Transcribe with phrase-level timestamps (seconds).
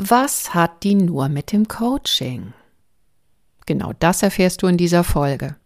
[0.00, 2.52] Was hat die nur mit dem Coaching?
[3.66, 5.56] Genau das erfährst du in dieser Folge.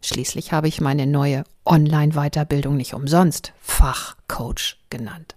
[0.00, 5.34] Schließlich habe ich meine neue Online-Weiterbildung nicht umsonst Fachcoach genannt.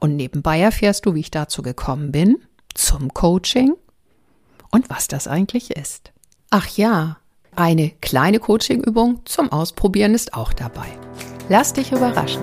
[0.00, 2.38] Und nebenbei erfährst du, wie ich dazu gekommen bin,
[2.72, 3.74] zum Coaching
[4.70, 6.10] und was das eigentlich ist.
[6.48, 7.18] Ach ja,
[7.54, 10.88] eine kleine Coachingübung zum Ausprobieren ist auch dabei.
[11.50, 12.42] Lass dich überraschen.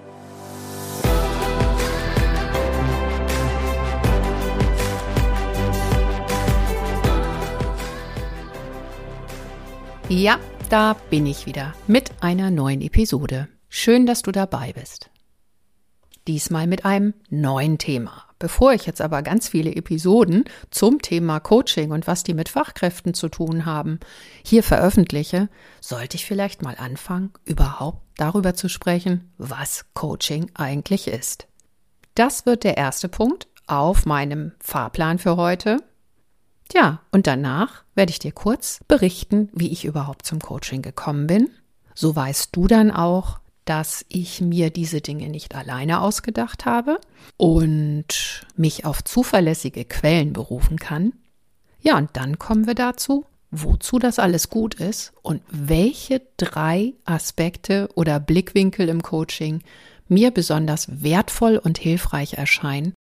[10.11, 10.37] Ja,
[10.69, 13.47] da bin ich wieder mit einer neuen Episode.
[13.69, 15.09] Schön, dass du dabei bist.
[16.27, 18.25] Diesmal mit einem neuen Thema.
[18.37, 23.13] Bevor ich jetzt aber ganz viele Episoden zum Thema Coaching und was die mit Fachkräften
[23.13, 24.01] zu tun haben
[24.43, 25.47] hier veröffentliche,
[25.79, 31.47] sollte ich vielleicht mal anfangen, überhaupt darüber zu sprechen, was Coaching eigentlich ist.
[32.15, 35.77] Das wird der erste Punkt auf meinem Fahrplan für heute.
[36.73, 41.49] Ja, und danach werde ich dir kurz berichten, wie ich überhaupt zum Coaching gekommen bin.
[41.93, 46.99] So weißt du dann auch, dass ich mir diese Dinge nicht alleine ausgedacht habe
[47.37, 51.13] und mich auf zuverlässige Quellen berufen kann.
[51.81, 57.89] Ja, und dann kommen wir dazu, wozu das alles gut ist und welche drei Aspekte
[57.95, 59.61] oder Blickwinkel im Coaching
[60.07, 62.93] mir besonders wertvoll und hilfreich erscheinen,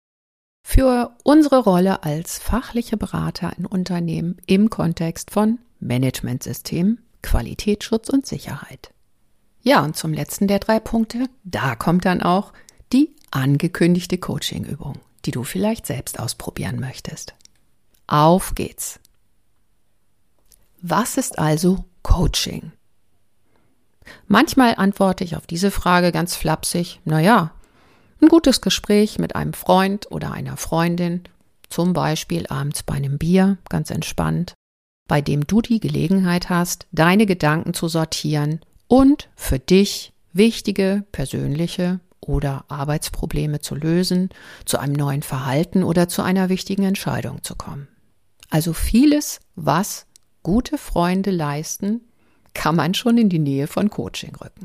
[0.70, 8.91] für unsere Rolle als fachliche Berater in Unternehmen im Kontext von Managementsystem, Qualitätsschutz und Sicherheit.
[9.63, 12.53] Ja, und zum letzten der drei Punkte, da kommt dann auch
[12.94, 17.34] die angekündigte Coachingübung, die du vielleicht selbst ausprobieren möchtest.
[18.06, 19.00] Auf geht's.
[20.84, 22.74] Was ist also Coaching?
[24.28, 27.53] Manchmal antworte ich auf diese Frage ganz flapsig, naja,
[28.22, 31.24] ein gutes Gespräch mit einem Freund oder einer Freundin,
[31.69, 34.53] zum Beispiel abends bei einem Bier, ganz entspannt,
[35.07, 42.00] bei dem du die Gelegenheit hast, deine Gedanken zu sortieren und für dich wichtige persönliche
[42.19, 44.30] oder Arbeitsprobleme zu lösen,
[44.66, 47.88] zu einem neuen Verhalten oder zu einer wichtigen Entscheidung zu kommen.
[48.50, 50.06] Also vieles, was
[50.44, 52.01] gute Freunde leisten,
[52.53, 54.63] kann man schon in die Nähe von Coaching rücken.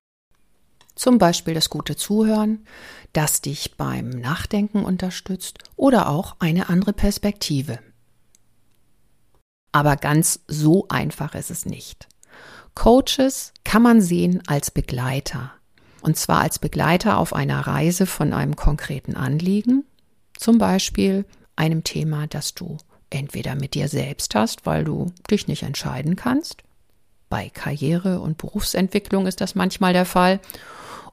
[0.94, 2.66] Zum Beispiel das gute Zuhören,
[3.12, 7.78] das dich beim Nachdenken unterstützt oder auch eine andere Perspektive.
[9.72, 12.06] Aber ganz so einfach ist es nicht.
[12.74, 15.52] Coaches kann man sehen als Begleiter.
[16.00, 19.84] Und zwar als Begleiter auf einer Reise von einem konkreten Anliegen,
[20.36, 21.24] zum Beispiel
[21.56, 22.76] einem Thema, das du
[23.10, 26.62] entweder mit dir selbst hast, weil du dich nicht entscheiden kannst.
[27.28, 30.40] Bei Karriere und Berufsentwicklung ist das manchmal der Fall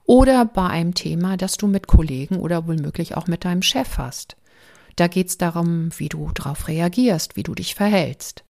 [0.04, 4.36] oder bei einem Thema, das du mit Kollegen oder womöglich auch mit deinem Chef hast.
[4.96, 8.44] Da geht es darum, wie du darauf reagierst, wie du dich verhältst.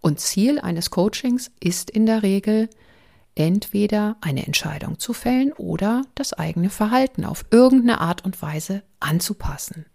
[0.00, 2.70] Und Ziel eines Coachings ist in der Regel,
[3.34, 9.86] entweder eine Entscheidung zu fällen oder das eigene Verhalten auf irgendeine Art und Weise anzupassen.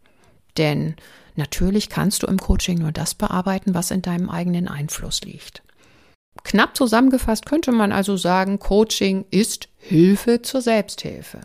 [0.58, 0.96] Denn
[1.36, 5.64] natürlich kannst du im Coaching nur das bearbeiten, was in deinem eigenen Einfluss liegt.
[6.44, 11.42] Knapp zusammengefasst könnte man also sagen, Coaching ist Hilfe zur Selbsthilfe.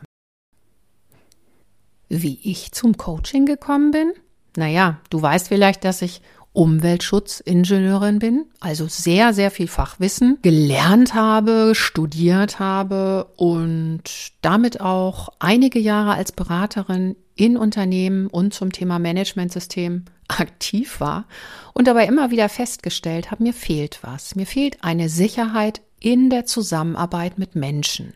[2.08, 4.12] Wie ich zum Coaching gekommen bin?
[4.56, 11.74] Naja, du weißt vielleicht, dass ich Umweltschutzingenieurin bin, also sehr, sehr viel Fachwissen gelernt habe,
[11.76, 14.02] studiert habe und
[14.42, 21.24] damit auch einige Jahre als Beraterin in Unternehmen und zum Thema Managementsystem aktiv war
[21.72, 24.34] und dabei immer wieder festgestellt habe, mir fehlt was.
[24.36, 28.12] Mir fehlt eine Sicherheit in der Zusammenarbeit mit Menschen.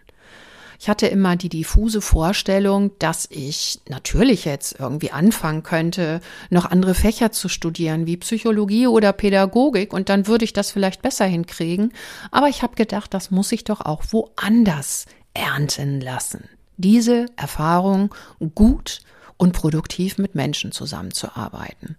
[0.78, 6.20] Ich hatte immer die diffuse Vorstellung, dass ich natürlich jetzt irgendwie anfangen könnte,
[6.50, 11.00] noch andere Fächer zu studieren, wie Psychologie oder Pädagogik, und dann würde ich das vielleicht
[11.00, 11.94] besser hinkriegen.
[12.30, 16.44] Aber ich habe gedacht, das muss ich doch auch woanders ernten lassen.
[16.76, 18.14] Diese Erfahrung
[18.54, 19.00] gut
[19.36, 21.96] und produktiv mit Menschen zusammenzuarbeiten.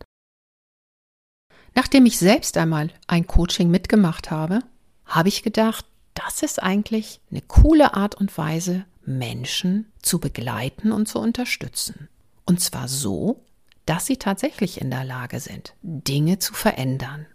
[1.73, 4.59] Nachdem ich selbst einmal ein Coaching mitgemacht habe,
[5.05, 11.07] habe ich gedacht, das ist eigentlich eine coole Art und Weise, Menschen zu begleiten und
[11.07, 12.07] zu unterstützen.
[12.45, 13.43] Und zwar so,
[13.85, 17.27] dass sie tatsächlich in der Lage sind, Dinge zu verändern.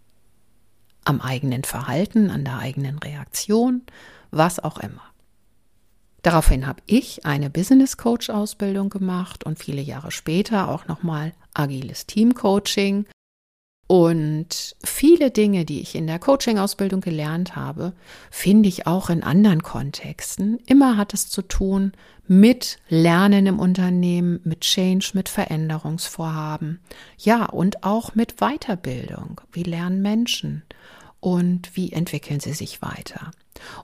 [1.05, 3.83] Am eigenen Verhalten, an der eigenen Reaktion,
[4.31, 5.03] was auch immer.
[6.23, 12.07] Daraufhin habe ich eine Business Coach Ausbildung gemacht und viele Jahre später auch nochmal agiles
[12.07, 13.07] Team Coaching.
[13.87, 17.93] Und viele Dinge, die ich in der Coaching-Ausbildung gelernt habe,
[18.31, 20.61] finde ich auch in anderen Kontexten.
[20.67, 21.91] Immer hat es zu tun
[22.29, 26.79] mit Lernen im Unternehmen, mit Change, mit Veränderungsvorhaben.
[27.19, 29.41] Ja, und auch mit Weiterbildung.
[29.51, 30.63] Wie lernen Menschen?
[31.21, 33.31] Und wie entwickeln sie sich weiter?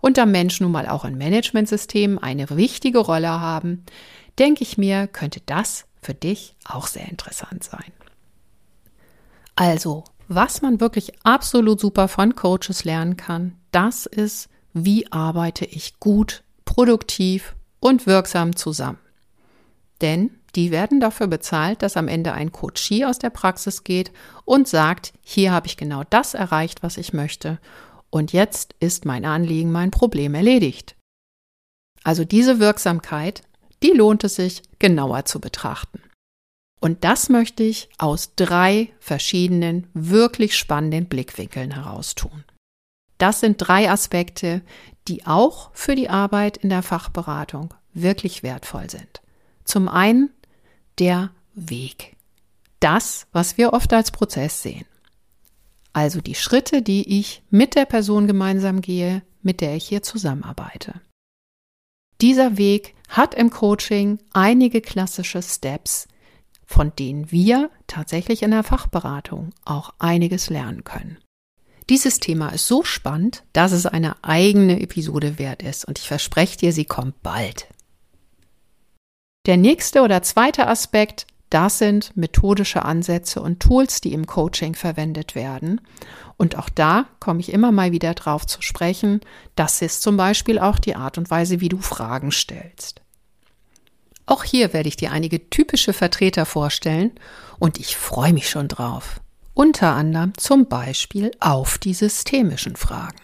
[0.00, 3.84] Und da Menschen nun mal auch in Managementsystemen eine wichtige Rolle haben,
[4.38, 7.92] denke ich mir, könnte das für dich auch sehr interessant sein.
[9.54, 16.00] Also, was man wirklich absolut super von Coaches lernen kann, das ist, wie arbeite ich
[16.00, 18.98] gut, produktiv und wirksam zusammen.
[20.00, 24.10] Denn die werden dafür bezahlt, dass am Ende ein Coachie aus der Praxis geht
[24.44, 27.58] und sagt, hier habe ich genau das erreicht, was ich möchte
[28.10, 30.96] und jetzt ist mein Anliegen, mein Problem erledigt.
[32.02, 33.42] Also diese Wirksamkeit,
[33.82, 36.00] die lohnt es sich genauer zu betrachten.
[36.80, 42.44] Und das möchte ich aus drei verschiedenen, wirklich spannenden Blickwinkeln heraustun.
[43.18, 44.62] Das sind drei Aspekte,
[45.08, 49.20] die auch für die Arbeit in der Fachberatung wirklich wertvoll sind.
[49.66, 50.30] Zum einen
[50.98, 52.16] der Weg.
[52.80, 54.86] Das, was wir oft als Prozess sehen.
[55.92, 61.00] Also die Schritte, die ich mit der Person gemeinsam gehe, mit der ich hier zusammenarbeite.
[62.20, 66.08] Dieser Weg hat im Coaching einige klassische Steps,
[66.64, 71.18] von denen wir tatsächlich in der Fachberatung auch einiges lernen können.
[71.88, 76.58] Dieses Thema ist so spannend, dass es eine eigene Episode wert ist und ich verspreche
[76.58, 77.68] dir, sie kommt bald.
[79.46, 85.34] Der nächste oder zweite Aspekt das sind methodische Ansätze und Tools, die im Coaching verwendet
[85.34, 85.80] werden.
[86.36, 89.20] Und auch da komme ich immer mal wieder drauf zu sprechen.
[89.54, 93.00] Das ist zum Beispiel auch die Art und Weise, wie du Fragen stellst.
[94.26, 97.12] Auch hier werde ich dir einige typische Vertreter vorstellen
[97.60, 99.20] und ich freue mich schon drauf.
[99.54, 103.20] Unter anderem zum Beispiel auf die systemischen Fragen.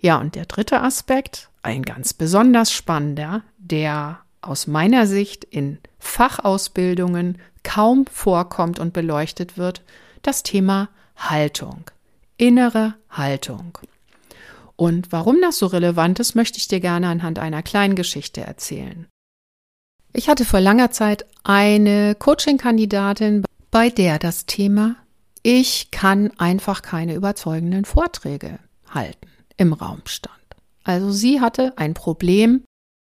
[0.00, 7.38] Ja, und der dritte Aspekt, ein ganz besonders spannender, der aus meiner Sicht in Fachausbildungen
[7.62, 9.82] kaum vorkommt und beleuchtet wird,
[10.22, 11.84] das Thema Haltung,
[12.36, 13.78] innere Haltung.
[14.76, 19.06] Und warum das so relevant ist, möchte ich dir gerne anhand einer kleinen Geschichte erzählen.
[20.12, 24.96] Ich hatte vor langer Zeit eine Coaching-Kandidatin, bei der das Thema
[25.48, 28.58] ich kann einfach keine überzeugenden Vorträge
[28.90, 30.34] halten im Raum stand.
[30.82, 32.64] Also sie hatte ein Problem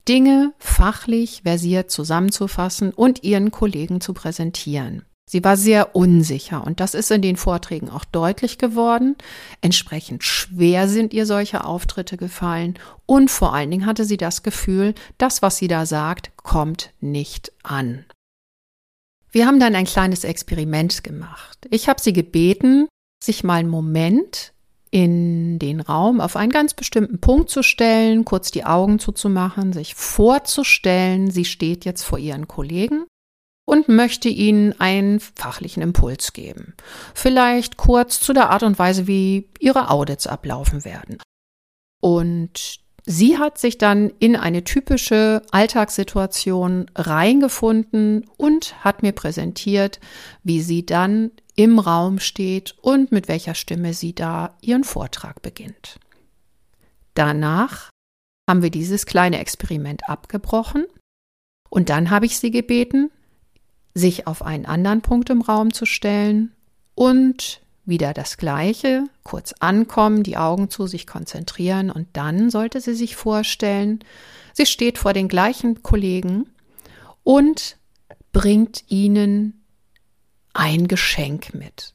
[0.07, 5.06] Dinge fachlich versiert zusammenzufassen und ihren Kollegen zu präsentieren.
[5.31, 9.15] Sie war sehr unsicher und das ist in den Vorträgen auch deutlich geworden.
[9.62, 14.94] Entsprechend schwer sind ihr solche Auftritte gefallen und vor allen Dingen hatte sie das Gefühl,
[15.18, 18.04] das, was sie da sagt, kommt nicht an.
[19.31, 21.65] Wir haben dann ein kleines Experiment gemacht.
[21.69, 22.89] Ich habe sie gebeten,
[23.24, 24.51] sich mal einen Moment
[24.91, 29.95] in den Raum auf einen ganz bestimmten Punkt zu stellen, kurz die Augen zuzumachen, sich
[29.95, 33.05] vorzustellen, sie steht jetzt vor ihren Kollegen
[33.65, 36.75] und möchte ihnen einen fachlichen Impuls geben.
[37.13, 41.18] Vielleicht kurz zu der Art und Weise, wie ihre Audits ablaufen werden.
[42.01, 49.99] Und sie hat sich dann in eine typische Alltagssituation reingefunden und hat mir präsentiert,
[50.43, 55.99] wie sie dann im Raum steht und mit welcher Stimme sie da ihren Vortrag beginnt.
[57.13, 57.89] Danach
[58.49, 60.85] haben wir dieses kleine Experiment abgebrochen
[61.69, 63.11] und dann habe ich sie gebeten,
[63.93, 66.53] sich auf einen anderen Punkt im Raum zu stellen
[66.95, 67.61] und
[67.92, 73.16] wieder das Gleiche, kurz ankommen, die Augen zu sich konzentrieren und dann sollte sie sich
[73.16, 74.00] vorstellen,
[74.54, 76.50] sie steht vor den gleichen Kollegen
[77.24, 77.78] und
[78.31, 79.62] bringt ihnen
[80.54, 81.94] ein Geschenk mit.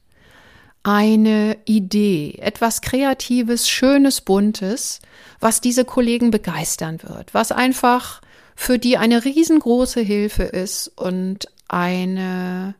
[0.83, 5.01] Eine Idee, etwas Kreatives, Schönes, Buntes,
[5.41, 8.21] was diese Kollegen begeistern wird, was einfach
[8.55, 12.75] für die eine riesengroße Hilfe ist und eine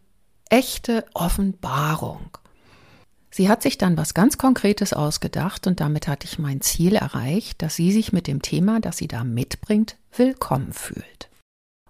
[0.49, 2.37] echte Offenbarung.
[3.37, 7.61] Sie hat sich dann was ganz Konkretes ausgedacht und damit hatte ich mein Ziel erreicht,
[7.61, 11.29] dass sie sich mit dem Thema, das sie da mitbringt, willkommen fühlt.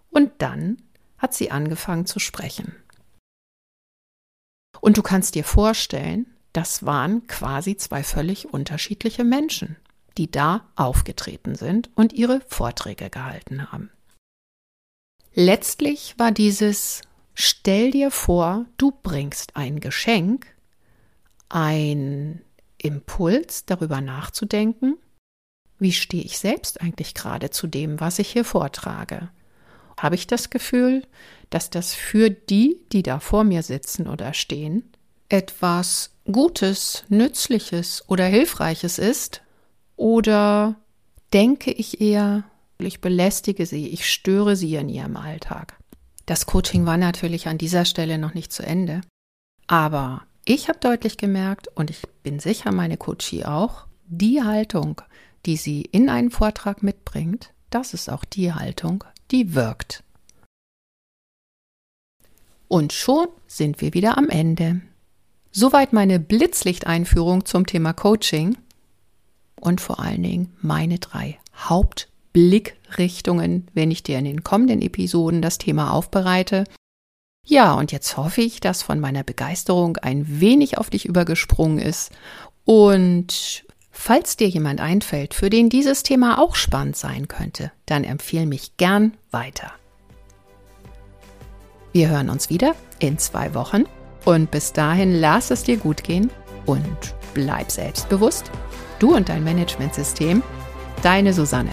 [0.10, 0.82] Und dann
[1.18, 2.76] hat sie angefangen zu sprechen.
[4.82, 9.78] Und du kannst dir vorstellen, das waren quasi zwei völlig unterschiedliche Menschen,
[10.18, 13.90] die da aufgetreten sind und ihre Vorträge gehalten haben.
[15.34, 17.04] Letztlich war dieses
[17.36, 20.57] Stell dir vor, du bringst ein Geschenk,
[21.50, 22.42] ein
[22.78, 24.98] Impuls darüber nachzudenken,
[25.80, 29.30] wie stehe ich selbst eigentlich gerade zu dem, was ich hier vortrage?
[29.98, 31.04] Habe ich das Gefühl,
[31.50, 34.84] dass das für die, die da vor mir sitzen oder stehen,
[35.30, 39.42] etwas Gutes, Nützliches oder Hilfreiches ist?
[39.96, 40.76] Oder
[41.34, 42.44] denke ich eher,
[42.78, 45.78] ich belästige sie, ich störe sie in ihrem Alltag?
[46.26, 49.02] Das Coaching war natürlich an dieser Stelle noch nicht zu Ende.
[49.66, 55.02] Aber ich habe deutlich gemerkt, und ich bin sicher, meine Coachie auch, die Haltung,
[55.46, 60.06] die sie in einen Vortrag mitbringt, das ist auch die Haltung, die wirkt.
[62.70, 64.80] Und schon sind wir wieder am Ende.
[65.52, 68.58] Soweit meine Blitzlichteinführung zum Thema Coaching
[69.60, 75.58] und vor allen Dingen meine drei Hauptblickrichtungen, wenn ich dir in den kommenden Episoden das
[75.58, 76.64] Thema aufbereite.
[77.50, 82.12] Ja, und jetzt hoffe ich, dass von meiner Begeisterung ein wenig auf dich übergesprungen ist.
[82.66, 88.46] Und falls dir jemand einfällt, für den dieses Thema auch spannend sein könnte, dann empfehle
[88.46, 89.72] mich gern weiter.
[91.94, 93.86] Wir hören uns wieder in zwei Wochen
[94.26, 96.30] und bis dahin lass es dir gut gehen
[96.66, 98.52] und bleib selbstbewusst.
[99.00, 100.44] Du und dein Managementsystem.
[101.02, 101.72] Deine Susanne.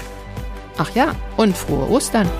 [0.79, 2.31] Ach ja, und frohe Ostern!